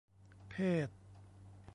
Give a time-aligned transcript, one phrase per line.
[0.51, 0.53] เพ
[0.87, 0.89] ศ